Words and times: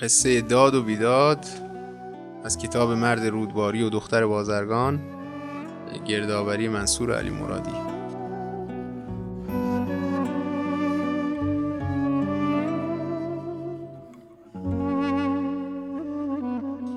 قصه 0.00 0.40
داد 0.40 0.74
و 0.74 0.82
بیداد 0.82 1.44
از 2.44 2.58
کتاب 2.58 2.90
مرد 2.90 3.26
رودباری 3.26 3.82
و 3.82 3.90
دختر 3.90 4.26
بازرگان 4.26 5.00
گردآوری 6.06 6.68
منصور 6.68 7.16
علی 7.18 7.30
مرادی. 7.30 7.70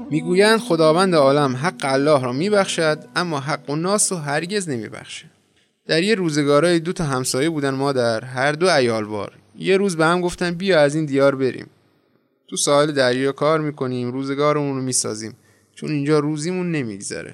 می‌گویند 0.09 0.59
خداوند 0.59 1.15
عالم 1.15 1.55
حق 1.55 1.81
الله 1.83 2.21
را 2.21 2.31
میبخشد 2.31 2.99
اما 3.15 3.39
حق 3.39 3.69
و 3.69 3.75
ناس 3.75 4.11
رو 4.11 4.17
هرگز 4.17 4.69
نمیبخشه. 4.69 5.25
در 5.87 6.03
یه 6.03 6.15
روزگارای 6.15 6.79
دو 6.79 6.93
تا 6.93 7.03
همسایه 7.03 7.49
بودن 7.49 7.69
مادر 7.69 8.25
هر 8.25 8.51
دو 8.51 8.69
ایالوار 8.69 9.31
یه 9.55 9.77
روز 9.77 9.97
به 9.97 10.05
هم 10.05 10.21
گفتن 10.21 10.51
بیا 10.51 10.81
از 10.81 10.95
این 10.95 11.05
دیار 11.05 11.35
بریم. 11.35 11.69
تو 12.47 12.55
ساحل 12.55 12.91
دریا 12.91 13.31
کار 13.31 13.61
می‌کنیم 13.61 14.11
روزگارمون 14.11 14.75
رو 14.75 14.81
می‌سازیم. 14.81 15.35
چون 15.75 15.91
اینجا 15.91 16.19
روزیمون 16.19 16.71
نمیگذره. 16.71 17.33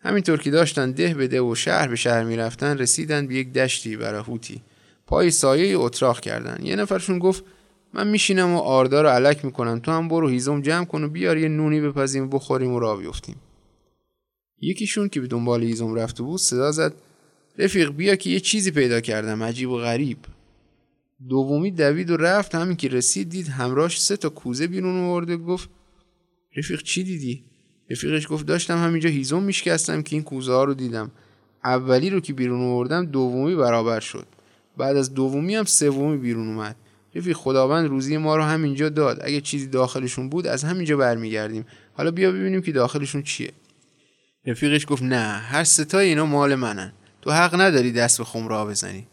همینطور 0.00 0.40
که 0.40 0.50
داشتن 0.50 0.90
ده 0.90 1.14
به 1.14 1.28
ده 1.28 1.40
و 1.40 1.54
شهر 1.54 1.88
به 1.88 1.96
شهر 1.96 2.24
می‌رفتن 2.24 2.78
رسیدن 2.78 3.26
به 3.26 3.34
یک 3.34 3.52
دشتی 3.52 3.96
برای 3.96 4.22
هوتی. 4.22 4.62
پای 5.06 5.30
سایه 5.30 5.78
اتراق 5.78 6.20
کردن. 6.20 6.58
یه 6.62 6.76
نفرشون 6.76 7.18
گفت 7.18 7.44
من 7.94 8.08
میشینم 8.08 8.54
و 8.54 8.58
آردار 8.58 9.04
رو 9.04 9.10
علک 9.10 9.44
می‌کنم. 9.44 9.78
تو 9.78 9.92
هم 9.92 10.08
برو 10.08 10.28
هیزم 10.28 10.60
جمع 10.62 10.84
کن 10.84 11.04
و 11.04 11.08
بیار 11.08 11.38
یه 11.38 11.48
نونی 11.48 11.80
بپزیم 11.80 12.24
و 12.24 12.28
بخوریم 12.28 12.72
و 12.72 12.80
را 12.80 12.96
بیفتیم. 12.96 13.36
یکیشون 14.60 15.08
که 15.08 15.20
به 15.20 15.26
دنبال 15.26 15.62
هیزم 15.62 15.94
رفته 15.94 16.22
بود 16.22 16.40
صدا 16.40 16.72
زد 16.72 16.92
رفیق 17.58 17.90
بیا 17.90 18.16
که 18.16 18.30
یه 18.30 18.40
چیزی 18.40 18.70
پیدا 18.70 19.00
کردم 19.00 19.42
عجیب 19.42 19.70
و 19.70 19.78
غریب. 19.78 20.18
دومی 21.28 21.70
دوید 21.70 22.10
و 22.10 22.16
رفت 22.16 22.54
همین 22.54 22.76
که 22.76 22.88
رسید 22.88 23.28
دید 23.28 23.48
همراهش 23.48 24.00
سه 24.00 24.16
تا 24.16 24.28
کوزه 24.28 24.66
بیرون 24.66 25.04
آورده 25.04 25.36
گفت 25.36 25.68
رفیق 26.56 26.82
چی 26.82 27.04
دیدی؟ 27.04 27.44
رفیقش 27.90 28.26
گفت 28.30 28.46
داشتم 28.46 28.84
همینجا 28.84 29.10
هیزم 29.10 29.42
میشکستم 29.42 30.02
که 30.02 30.16
این 30.16 30.22
کوزه 30.22 30.52
ها 30.52 30.64
رو 30.64 30.74
دیدم. 30.74 31.10
اولی 31.64 32.10
رو 32.10 32.20
که 32.20 32.32
بیرون 32.32 32.60
آوردم 32.60 33.06
دومی 33.06 33.54
برابر 33.54 34.00
شد. 34.00 34.26
بعد 34.76 34.96
از 34.96 35.14
دومی 35.14 35.54
هم 35.54 35.64
سومی 35.64 36.16
بیرون 36.16 36.48
اومد. 36.48 36.76
رفیق 37.14 37.36
خداوند 37.36 37.88
روزی 37.88 38.16
ما 38.16 38.36
رو 38.36 38.42
همینجا 38.42 38.88
داد. 38.88 39.18
اگه 39.22 39.40
چیزی 39.40 39.66
داخلشون 39.66 40.28
بود 40.28 40.46
از 40.46 40.64
همینجا 40.64 40.96
برمیگردیم. 40.96 41.66
حالا 41.92 42.10
بیا 42.10 42.32
ببینیم 42.32 42.62
که 42.62 42.72
داخلشون 42.72 43.22
چیه. 43.22 43.52
رفیقش 44.46 44.86
گفت 44.88 45.02
نه 45.02 45.22
هر 45.22 45.64
ستای 45.64 46.08
اینا 46.08 46.26
مال 46.26 46.54
منن. 46.54 46.92
تو 47.22 47.30
حق 47.30 47.60
نداری 47.60 47.92
دست 47.92 48.18
به 48.18 48.24
خمره 48.24 48.64
بزنی. 48.64 49.06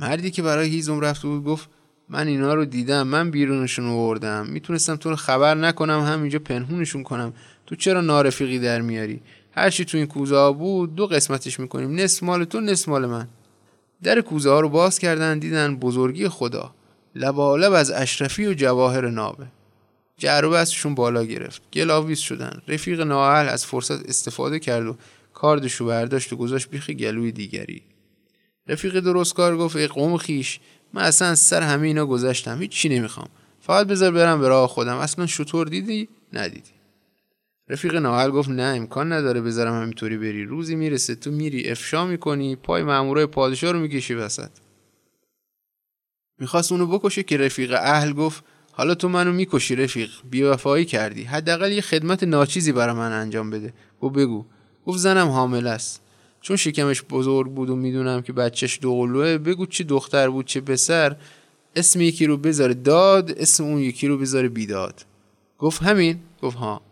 مردی 0.00 0.30
که 0.30 0.42
برای 0.42 0.68
هیزم 0.68 1.00
رفته 1.00 1.28
بود 1.28 1.44
گفت 1.44 1.68
من 2.08 2.26
اینا 2.26 2.54
رو 2.54 2.64
دیدم 2.64 3.02
من 3.06 3.30
بیرونشون 3.30 3.86
آوردم. 3.86 4.46
می‌تونستم 4.46 4.96
تو 4.96 5.10
رو 5.10 5.16
خبر 5.16 5.54
نکنم 5.54 6.00
همینجا 6.00 6.38
پنهونشون 6.38 7.02
کنم. 7.02 7.32
تو 7.66 7.76
چرا 7.76 8.00
نارفیقی 8.00 8.58
در 8.58 8.80
میاری؟ 8.80 9.20
هرچی 9.52 9.84
تو 9.84 9.98
این 9.98 10.06
کوزه 10.06 10.36
ها 10.36 10.52
بود 10.52 10.94
دو 10.94 11.06
قسمتش 11.06 11.60
می‌کنیم. 11.60 11.94
نصف 11.94 12.22
مال 12.22 12.44
تو 12.44 12.60
نصف 12.60 12.88
مال 12.88 13.06
من. 13.06 13.28
در 14.02 14.20
کوزه 14.20 14.50
ها 14.50 14.60
رو 14.60 14.68
باز 14.68 14.98
کردن 14.98 15.38
دیدن 15.38 15.76
بزرگی 15.76 16.28
خدا. 16.28 16.74
لبالب 17.14 17.72
از 17.72 17.90
اشرفی 17.90 18.46
و 18.46 18.54
جواهر 18.54 19.08
نابه. 19.08 19.46
جعرو 20.16 20.50
بستشون 20.50 20.94
بالا 20.94 21.24
گرفت. 21.24 21.62
گلاویز 21.72 22.18
شدن. 22.18 22.62
رفیق 22.68 23.00
نااهل 23.00 23.48
از 23.48 23.66
فرصت 23.66 24.08
استفاده 24.08 24.58
کرد 24.58 24.86
و 24.86 24.96
کاردشو 25.34 25.86
برداشت 25.86 26.32
و 26.32 26.36
گذاشت 26.36 26.70
بیخ 26.70 26.90
گلوی 26.90 27.32
دیگری. 27.32 27.82
رفیق 28.68 29.00
درست 29.00 29.34
کار 29.34 29.56
گفت 29.56 29.76
ای 29.76 29.86
قوم 29.86 30.16
خیش 30.16 30.60
من 30.92 31.02
اصلا 31.02 31.34
سر 31.34 31.62
همه 31.62 31.86
اینا 31.86 32.06
گذشتم 32.06 32.60
هیچ 32.60 32.70
چی 32.70 32.88
نمی‌خوام. 32.88 33.28
فقط 33.60 33.86
بذار 33.86 34.10
برم 34.10 34.40
به 34.40 34.48
راه 34.48 34.68
خودم. 34.68 34.96
اصلا 34.96 35.26
شطور 35.26 35.66
دیدی؟ 35.66 36.08
ندیدی. 36.32 36.70
رفیق 37.68 37.94
ناهل 37.94 38.30
گفت 38.30 38.48
نه 38.48 38.62
امکان 38.62 39.12
نداره 39.12 39.40
بذارم 39.40 39.82
همینطوری 39.82 40.18
بری. 40.18 40.44
روزی 40.44 40.76
می‌رسه 40.76 41.14
تو 41.14 41.30
میری 41.30 41.70
افشا 41.70 42.06
می‌کنی 42.06 42.56
پای 42.56 42.82
مامورای 42.82 43.26
پادشاه 43.26 43.72
رو 43.72 43.80
می‌کشی 43.80 44.14
وسط. 44.14 44.50
می‌خواست 46.38 46.72
اونو 46.72 46.86
بکشه 46.86 47.22
که 47.22 47.36
رفیق 47.36 47.72
اهل 47.72 48.12
گفت 48.12 48.44
حالا 48.72 48.94
تو 48.94 49.08
منو 49.08 49.32
می‌کشی 49.32 49.76
رفیق 49.76 50.10
بیوفایی 50.30 50.84
کردی. 50.84 51.24
حداقل 51.24 51.72
یه 51.72 51.80
خدمت 51.80 52.22
ناچیزی 52.22 52.72
برای 52.72 52.94
من 52.94 53.12
انجام 53.12 53.50
بده. 53.50 53.74
گفت 54.00 54.14
بگو. 54.14 54.44
گفت 54.86 54.98
زنم 54.98 55.28
حامل 55.28 55.66
است. 55.66 56.02
چون 56.40 56.56
شکمش 56.56 57.02
بزرگ 57.02 57.50
بود 57.50 57.70
و 57.70 57.76
می‌دونم 57.76 58.22
که 58.22 58.32
بچهش 58.32 58.78
دوقلوه 58.82 59.38
بگو 59.38 59.66
چه 59.66 59.84
دختر 59.84 60.30
بود 60.30 60.46
چه 60.46 60.60
پسر. 60.60 61.16
اسم 61.76 62.00
یکی 62.00 62.26
رو 62.26 62.36
بذاره 62.36 62.74
داد 62.74 63.30
اسم 63.30 63.64
اون 63.64 63.78
یکی 63.78 64.08
رو 64.08 64.18
بذاره 64.18 64.48
بیداد. 64.48 65.04
گفت 65.58 65.82
همین. 65.82 66.18
گفت 66.42 66.56
ها. 66.56 66.82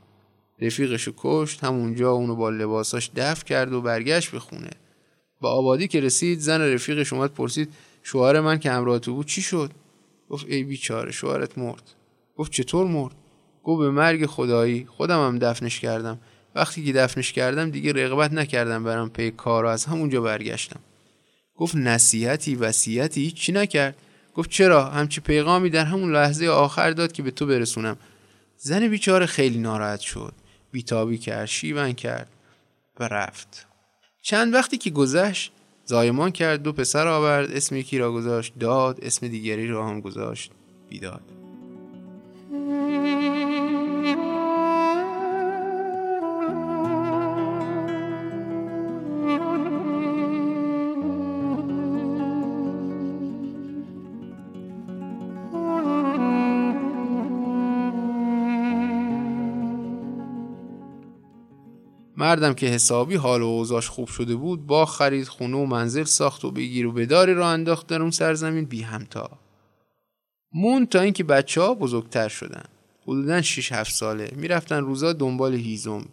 رفیقشو 0.61 1.12
کشت 1.17 1.65
همونجا 1.65 2.11
اونو 2.11 2.37
با 2.37 2.51
لباساش 2.51 3.11
دفع 3.17 3.45
کرد 3.45 3.73
و 3.73 3.81
برگشت 3.81 4.31
به 4.31 4.39
خونه. 4.39 4.71
با 5.41 5.51
آبادی 5.51 5.89
که 5.89 6.01
رسید 6.01 6.39
زن 6.39 6.61
رفیقش 6.61 7.13
اومد 7.13 7.31
پرسید 7.31 7.73
شوهر 8.03 8.41
من 8.41 8.59
که 8.59 8.71
همراه 8.71 8.99
تو 8.99 9.15
بود 9.15 9.27
چی 9.27 9.43
شد؟ 9.43 9.71
گفت 10.31 10.47
ای 10.49 10.63
بیچاره 10.63 11.13
شوهرت 11.13 11.59
مرد. 11.59 11.83
گفت 12.37 12.53
چطور 12.53 12.87
مرد؟ 12.87 13.15
گفت 13.65 13.81
به 13.81 13.91
مرگ 13.91 14.27
خدایی. 14.27 14.87
خودم 14.87 15.27
هم 15.27 15.39
دفنش 15.39 15.81
کردم. 15.81 16.19
وقتی 16.56 16.84
که 16.84 16.93
دفنش 16.93 17.33
کردم 17.33 17.71
دیگه 17.71 17.93
رغبت 17.93 18.33
نکردم 18.33 18.84
برم 18.84 19.11
پی 19.11 19.31
کار 19.31 19.65
و 19.65 19.69
از 19.69 19.84
همونجا 19.84 20.21
برگشتم. 20.21 20.81
گفت 21.56 21.75
نصیحتی 21.75 22.55
وصیتی 22.55 23.31
چی 23.31 23.53
نکرد. 23.53 23.97
گفت 24.34 24.50
چرا؟ 24.50 24.91
همچی 24.91 25.21
پیغامی 25.21 25.71
در 25.71 25.84
همون 25.84 26.12
لحظه 26.12 26.47
آخر 26.47 26.91
داد 26.91 27.12
که 27.12 27.22
به 27.22 27.31
تو 27.31 27.47
برسونم. 27.47 27.97
زن 28.56 28.89
بیچاره 28.89 29.27
خیلی 29.27 29.59
ناراحت 29.59 30.00
شد. 30.00 30.33
بیتابی 30.72 31.19
کرد 31.19 31.47
شیون 31.47 31.93
کرد 31.93 32.28
و 33.00 33.09
رفت. 33.09 33.66
چند 34.22 34.55
وقتی 34.55 34.78
که 34.78 34.91
گذشت 34.91 35.53
زایمان 35.84 36.31
کرد 36.31 36.62
دو 36.62 36.72
پسر 36.72 37.09
آورد 37.09 37.53
اسم 37.53 37.77
یکی 37.77 37.99
را 37.99 38.12
گذاشت 38.12 38.53
داد 38.61 38.99
اسم 39.03 39.28
دیگری 39.28 39.66
را 39.66 39.89
هم 39.89 40.00
گذاشت 40.00 40.50
بیداد. 40.89 41.46
مردم 62.27 62.55
که 62.55 62.67
حسابی 62.67 63.15
حال 63.15 63.43
و 63.43 63.47
اوضاش 63.47 63.89
خوب 63.89 64.09
شده 64.09 64.35
بود 64.35 64.67
با 64.67 64.87
خرید 64.87 65.29
خونه 65.29 65.57
و 65.57 65.67
منزل 65.67 66.05
ساخت 66.05 66.45
و 66.45 66.51
بگیر 66.51 66.87
و 66.87 66.93
بداری 66.93 67.35
را 67.35 67.49
انداخت 67.49 67.87
در 67.87 68.03
اون 68.03 68.11
سرزمین 68.11 68.65
بی 68.65 68.83
همتا. 68.83 69.31
مون 70.53 70.87
تا 70.87 71.01
اینکه 71.01 71.25
بچه 71.25 71.61
ها 71.61 71.75
بزرگتر 71.75 72.29
شدن. 72.29 72.65
حدودا 73.03 73.43
6 73.43 73.73
7 73.73 73.93
ساله. 73.93 74.31
می‌رفتن 74.37 74.81
روزا 74.81 75.13
دنبال 75.13 75.55
هیزم. 75.55 76.05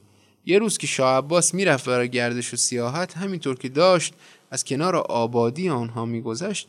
یه 0.45 0.59
روز 0.59 0.77
که 0.77 0.87
شاه 0.87 1.17
عباس 1.17 1.53
می‌رفت 1.53 1.89
برای 1.89 2.09
گردش 2.09 2.53
و 2.53 2.57
سیاحت 2.57 3.17
همینطور 3.17 3.55
که 3.55 3.69
داشت 3.69 4.13
از 4.51 4.65
کنار 4.65 4.95
آبادی 4.95 5.69
آنها 5.69 6.05
میگذشت 6.05 6.67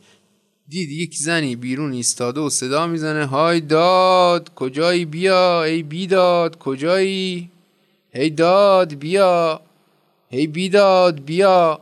دید 0.67 0.89
یک 0.89 1.17
زنی 1.17 1.55
بیرون 1.55 1.91
ایستاده 1.93 2.41
و 2.41 2.49
صدا 2.49 2.87
می‌زنه 2.87 3.25
های 3.25 3.61
داد 3.61 4.53
کجایی؟ 4.55 5.05
بیا 5.05 5.63
ای 5.63 5.83
بیداد 5.83 6.57
کجایی؟ 6.57 7.51
هی 8.15 8.29
داد 8.29 8.93
بیا 8.93 9.61
هی 10.29 10.47
بیداد 10.47 11.19
بیا. 11.19 11.79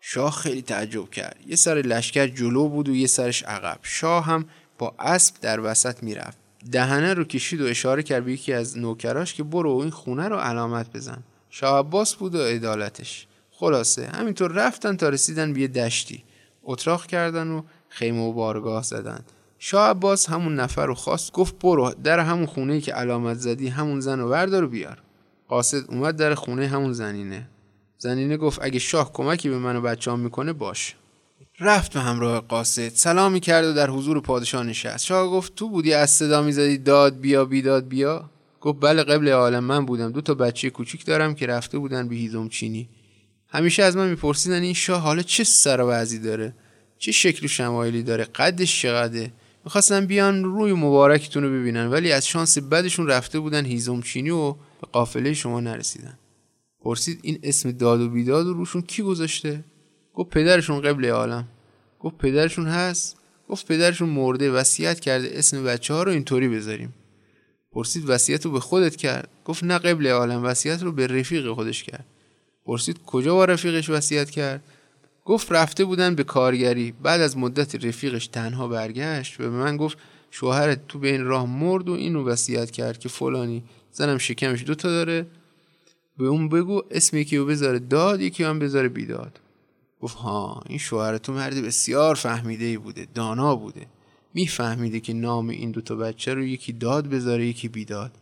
شاه 0.00 0.30
خیلی 0.30 0.62
تعجب 0.62 1.10
کرد. 1.10 1.36
یه 1.46 1.56
سر 1.56 1.74
لشکر 1.74 2.26
جلو 2.26 2.68
بود 2.68 2.88
و 2.88 2.94
یه 2.94 3.06
سرش 3.06 3.42
عقب. 3.42 3.78
شاه 3.82 4.24
هم 4.24 4.44
با 4.78 4.94
اسب 4.98 5.34
در 5.40 5.60
وسط 5.60 6.02
می‌رفت. 6.02 6.38
دهنه 6.72 7.14
رو 7.14 7.24
کشید 7.24 7.60
و 7.60 7.66
اشاره 7.66 8.02
کرد 8.02 8.24
به 8.24 8.32
یکی 8.32 8.52
از 8.52 8.78
نوکراش 8.78 9.34
که 9.34 9.42
برو 9.42 9.70
این 9.70 9.90
خونه 9.90 10.28
رو 10.28 10.36
علامت 10.36 10.92
بزن. 10.92 11.22
شاه 11.50 11.78
عباس 11.78 12.14
بود 12.14 12.34
و 12.34 12.42
عدالتش. 12.42 13.26
خلاصه 13.50 14.06
همینطور 14.06 14.52
رفتن 14.52 14.96
تا 14.96 15.08
رسیدن 15.08 15.52
به 15.52 15.60
یه 15.60 15.68
دشتی. 15.68 16.24
اتراق 16.64 17.06
کردن 17.06 17.48
و 17.48 17.62
خیمه 17.88 18.22
و 18.22 18.32
بارگاه 18.32 18.82
زدن. 18.82 19.20
شاه 19.58 19.90
عباس 19.90 20.28
همون 20.30 20.54
نفر 20.54 20.86
رو 20.86 20.94
خواست 20.94 21.32
گفت 21.32 21.58
برو 21.58 21.94
در 22.04 22.18
همون 22.18 22.46
خونه 22.46 22.80
که 22.80 22.92
علامت 22.92 23.36
زدی 23.36 23.68
همون 23.68 24.00
زن 24.00 24.20
و 24.20 24.28
بردار 24.28 24.64
و 24.64 24.68
بیار. 24.68 25.02
قاصد 25.48 25.90
اومد 25.90 26.16
در 26.16 26.34
خونه 26.34 26.66
همون 26.66 26.92
زنینه. 26.92 27.48
زنینه 27.98 28.36
گفت 28.36 28.58
اگه 28.62 28.78
شاه 28.78 29.12
کمکی 29.12 29.48
به 29.48 29.58
من 29.58 29.76
و 29.76 29.80
بچه‌ام 29.80 30.20
می‌کنه 30.20 30.52
باش. 30.52 30.94
رفت 31.60 31.94
به 31.94 32.00
همراه 32.00 32.40
قاصد 32.40 32.88
سلامی 32.88 33.40
کرد 33.40 33.64
و 33.64 33.72
در 33.72 33.90
حضور 33.90 34.20
پادشاه 34.20 34.62
نشست. 34.62 35.06
شاه 35.06 35.30
گفت 35.30 35.54
تو 35.54 35.68
بودی 35.68 35.92
از 35.92 36.10
صدا 36.10 36.42
می‌زدی 36.42 36.78
داد 36.78 37.20
بیا 37.20 37.44
بیداد 37.44 37.88
بیا. 37.88 38.30
گفت 38.60 38.78
بله 38.80 39.02
قبل 39.02 39.28
عالم 39.28 39.64
من 39.64 39.86
بودم. 39.86 40.12
دو 40.12 40.20
تا 40.20 40.34
بچه 40.34 40.70
کوچیک 40.70 41.04
دارم 41.04 41.34
که 41.34 41.46
رفته 41.46 41.78
بودن 41.78 42.08
به 42.08 42.14
هیزم 42.14 42.48
چینی. 42.48 42.88
همیشه 43.48 43.82
از 43.82 43.96
من 43.96 44.08
میپرسیدن 44.10 44.62
این 44.62 44.74
شاه 44.74 45.00
حالا 45.00 45.22
چه 45.22 45.44
سر 45.44 45.80
و 45.80 46.18
داره؟ 46.18 46.54
چه 46.98 47.12
شکل 47.12 47.44
و 47.44 47.48
شمایلی 47.48 48.02
داره؟ 48.02 48.24
قدش 48.24 48.82
چقدره؟ 48.82 49.32
می‌خواستن 49.66 50.06
بیان 50.06 50.44
روی 50.44 50.72
مبارکتون 50.72 51.42
رو 51.42 51.50
ببینن 51.50 51.86
ولی 51.86 52.12
از 52.12 52.26
شانس 52.26 52.58
بدشون 52.58 53.06
رفته 53.06 53.40
بودن 53.40 53.64
هیزم 53.64 54.00
چینی 54.00 54.30
و 54.30 54.52
به 54.52 54.86
قافله 54.92 55.34
شما 55.34 55.60
نرسیدن. 55.60 56.18
پرسید 56.80 57.18
این 57.22 57.38
اسم 57.42 57.70
داد 57.70 58.00
و 58.00 58.08
بیداد 58.08 58.46
رو 58.46 58.52
روشون 58.52 58.82
کی 58.82 59.02
گذاشته؟ 59.02 59.64
گفت 60.14 60.30
پدرشون 60.30 60.80
قبل 60.80 61.04
عالم. 61.04 61.48
گفت 62.00 62.18
پدرشون 62.18 62.66
هست؟ 62.66 63.16
گفت 63.48 63.66
پدرشون 63.66 64.08
مرده 64.08 64.50
وصیت 64.50 65.00
کرده 65.00 65.30
اسم 65.32 65.64
بچه 65.64 65.94
ها 65.94 66.02
رو 66.02 66.12
اینطوری 66.12 66.48
بذاریم. 66.48 66.94
پرسید 67.72 68.04
وصیت 68.10 68.44
رو 68.44 68.50
به 68.50 68.60
خودت 68.60 68.96
کرد؟ 68.96 69.28
گفت 69.44 69.64
نه 69.64 69.78
قبل 69.78 70.06
عالم 70.06 70.44
وصیت 70.44 70.82
رو 70.82 70.92
به 70.92 71.06
رفیق 71.06 71.52
خودش 71.52 71.84
کرد. 71.84 72.06
پرسید 72.66 73.02
کجا 73.06 73.34
با 73.34 73.44
رفیقش 73.44 73.90
وصیت 73.90 74.30
کرد؟ 74.30 74.64
گفت 75.26 75.52
رفته 75.52 75.84
بودن 75.84 76.14
به 76.14 76.24
کارگری. 76.24 76.92
بعد 77.02 77.20
از 77.20 77.36
مدت 77.36 77.84
رفیقش 77.84 78.26
تنها 78.26 78.68
برگشت 78.68 79.40
و 79.40 79.42
به 79.42 79.50
من 79.50 79.76
گفت 79.76 79.98
شوهرت 80.30 80.88
تو 80.88 80.98
به 80.98 81.08
این 81.08 81.24
راه 81.24 81.46
مرد 81.46 81.88
و 81.88 81.92
اینو 81.92 82.24
وصیت 82.24 82.70
کرد 82.70 82.98
که 82.98 83.08
فلانی 83.08 83.64
زنم 83.92 84.18
شکمش 84.18 84.64
دوتا 84.64 84.88
داره. 84.88 85.26
به 86.18 86.26
اون 86.26 86.48
بگو 86.48 86.82
اسم 86.90 87.16
یکی 87.16 87.36
رو 87.36 87.46
بذاره 87.46 87.78
داد 87.78 88.20
یکی 88.20 88.44
هم 88.44 88.58
بذاره 88.58 88.88
بیداد. 88.88 89.40
گفت 90.00 90.16
ها 90.16 90.62
این 90.66 90.78
شوهر 90.78 91.18
تو 91.18 91.32
مرد 91.32 91.62
بسیار 91.62 92.14
فهمیده 92.14 92.64
ای 92.64 92.76
بوده 92.76 93.06
دانا 93.14 93.56
بوده. 93.56 93.86
میفهمیده 94.34 95.00
که 95.00 95.12
نام 95.12 95.48
این 95.48 95.70
دوتا 95.70 95.96
بچه 95.96 96.34
رو 96.34 96.44
یکی 96.44 96.72
داد 96.72 97.06
بذاره 97.06 97.46
یکی 97.46 97.68
بیداد. 97.68 98.12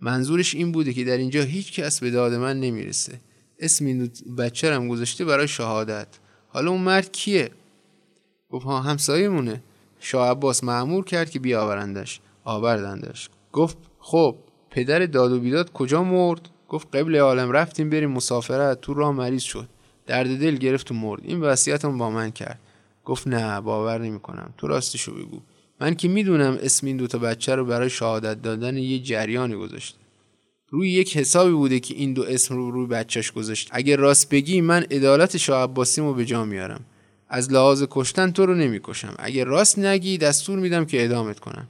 منظورش 0.00 0.54
این 0.54 0.72
بوده 0.72 0.92
که 0.92 1.04
در 1.04 1.16
اینجا 1.16 1.42
هیچ 1.42 1.72
کس 1.72 2.00
به 2.00 2.10
داد 2.10 2.34
من 2.34 2.60
نمی‌رسه. 2.60 3.20
اسم 3.58 3.86
این 3.86 4.10
بچه 4.38 4.74
هم 4.74 4.88
گذاشته 4.88 5.24
برای 5.24 5.48
شهادت. 5.48 6.08
حالا 6.52 6.70
اون 6.70 6.80
مرد 6.80 7.12
کیه؟ 7.12 7.50
گفت 8.50 8.64
ها 8.64 8.80
همسایه 8.80 9.28
مونه 9.28 9.62
شاه 10.00 10.30
عباس 10.30 10.64
معمور 10.64 11.04
کرد 11.04 11.30
که 11.30 11.38
بیاورندش 11.38 12.20
آوردندش. 12.44 13.30
گفت 13.52 13.76
خب 13.98 14.36
پدر 14.70 15.06
داد 15.06 15.32
و 15.32 15.40
بیداد 15.40 15.72
کجا 15.72 16.02
مرد؟ 16.02 16.48
گفت 16.68 16.96
قبل 16.96 17.16
عالم 17.16 17.50
رفتیم 17.50 17.90
بریم 17.90 18.10
مسافرت. 18.10 18.80
تو 18.80 18.94
راه 18.94 19.12
مریض 19.12 19.42
شد. 19.42 19.68
درد 20.06 20.40
دل 20.40 20.56
گرفت 20.56 20.90
و 20.90 20.94
مرد. 20.94 21.20
این 21.24 21.40
وصیتم 21.40 21.98
با 21.98 22.10
من 22.10 22.30
کرد. 22.30 22.58
گفت 23.04 23.28
نه 23.28 23.60
باور 23.60 23.98
نمی‌کنم. 23.98 24.54
تو 24.58 24.66
راستشو 24.66 25.14
بگو. 25.14 25.40
من 25.80 25.94
که 25.94 26.08
می‌دونم 26.08 26.58
اسم 26.62 26.86
این 26.86 26.96
دوتا 26.96 27.18
بچه 27.18 27.54
رو 27.54 27.64
برای 27.64 27.90
شهادت 27.90 28.42
دادن 28.42 28.76
یه 28.76 28.98
جریانی 28.98 29.54
گذاشته. 29.54 29.99
روی 30.70 30.90
یک 30.90 31.16
حسابی 31.16 31.52
بوده 31.52 31.80
که 31.80 31.94
این 31.94 32.12
دو 32.12 32.22
اسم 32.22 32.56
رو 32.56 32.70
روی 32.70 32.86
بچهش 32.86 33.30
گذاشت. 33.30 33.68
اگه 33.70 33.96
راست 33.96 34.28
بگی 34.28 34.60
من 34.60 34.82
عدالت 34.82 35.36
شاه 35.36 35.62
عباسیمو 35.62 36.14
به 36.14 36.24
جا 36.24 36.44
میارم. 36.44 36.84
از 37.28 37.52
لحاظ 37.52 37.84
کشتن 37.90 38.30
تو 38.30 38.46
رو 38.46 38.54
نمی‌کشم. 38.54 39.14
اگه 39.18 39.44
راست 39.44 39.78
نگی 39.78 40.18
دستور 40.18 40.58
میدم 40.58 40.84
که 40.84 41.04
ادامت 41.04 41.40
کنم. 41.40 41.68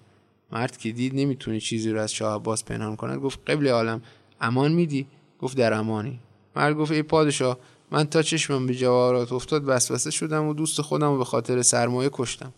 مرد 0.53 0.77
که 0.77 0.93
دید 0.93 1.15
نمی‌تونه 1.15 1.61
چیزی 1.61 1.91
رو 1.91 2.01
از 2.01 2.13
شاه 2.13 2.35
عباس 2.35 2.65
پنهان 2.65 2.97
کند 2.97 3.19
گفت 3.19 3.41
قبل 3.47 3.69
عالم 3.69 4.03
امان 4.41 4.73
میدی؟ 4.73 5.07
گفت 5.41 5.57
در 5.57 5.73
امانی. 5.73 6.19
مرد 6.57 6.75
گفت 6.75 6.93
ای 6.93 7.03
پادشاه 7.03 7.59
من 7.91 8.05
تا 8.05 8.23
چشمم 8.23 8.67
به 8.67 8.75
جواهرات 8.75 9.33
افتاد 9.33 9.63
وسوسه 9.67 10.11
شدم 10.11 10.45
و 10.45 10.55
دوست 10.55 10.81
خودم 10.81 11.11
رو 11.11 11.19
به 11.19 11.25
خاطر 11.25 11.63
سرمایه 11.63 12.11
کشتم. 12.13 12.53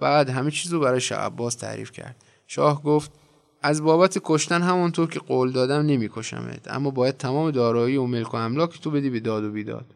بعد 0.00 0.30
همه 0.30 0.50
چیز 0.50 0.72
رو 0.72 0.80
برای 0.80 1.00
شاه 1.00 1.18
عباس 1.18 1.54
تعریف 1.54 1.92
کرد. 1.92 2.16
شاه 2.46 2.82
گفت 2.82 3.10
از 3.66 3.82
بابت 3.82 4.18
کشتن 4.24 4.62
همونطور 4.62 5.08
که 5.08 5.20
قول 5.20 5.52
دادم 5.52 5.86
نمیکشمت. 5.86 6.70
اما 6.70 6.90
باید 6.90 7.16
تمام 7.16 7.50
دارایی 7.50 7.96
و 7.96 8.06
ملک 8.06 8.34
و 8.34 8.36
املاک 8.36 8.80
تو 8.80 8.90
بدی 8.90 9.10
به 9.10 9.20
داد 9.20 9.44
و 9.44 9.50
بیداد. 9.50 9.86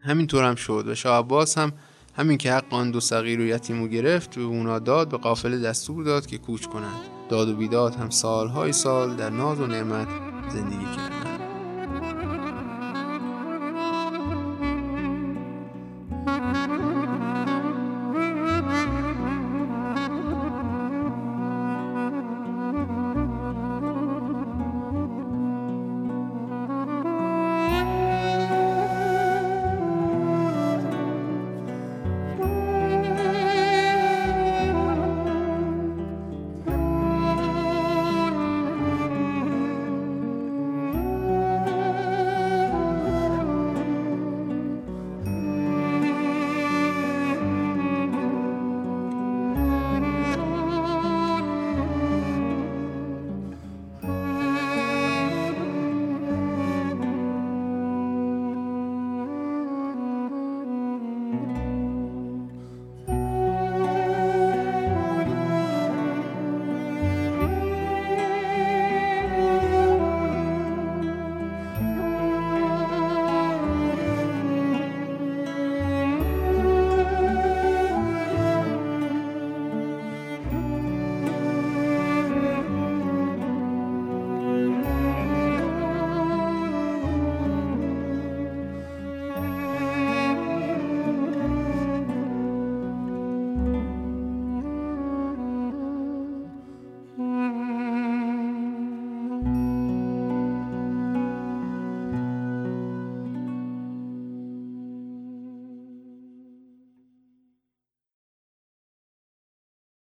همینطور 0.00 0.44
هم 0.44 0.54
شد 0.54 0.84
و 0.88 0.94
شاه 0.94 1.18
عباس 1.18 1.58
هم 1.58 1.72
همین 2.16 2.38
که 2.38 2.52
حق 2.52 2.74
آن 2.74 2.90
دو 2.90 3.00
صغیر 3.00 3.40
و 3.40 3.44
یتیمو 3.44 3.88
گرفت 3.88 4.34
به 4.34 4.42
اونا 4.42 4.78
داد 4.78 5.08
به 5.08 5.16
قافله 5.16 5.58
دستور 5.58 6.04
داد 6.04 6.26
که 6.26 6.38
کوچ 6.38 6.66
کنند. 6.66 7.00
داد 7.28 7.48
و 7.48 7.56
بیداد 7.56 7.94
هم 7.94 8.10
سالهای 8.10 8.72
سال 8.72 9.16
در 9.16 9.30
ناز 9.30 9.60
و 9.60 9.66
نعمت 9.66 10.08
زندگی 10.48 10.84
کرد 10.96 11.27